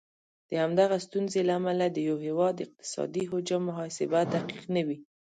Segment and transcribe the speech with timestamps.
[0.49, 4.97] د همدغه ستونزې له امله د یو هیواد اقتصادي حجم محاسبه دقیقه نه وي.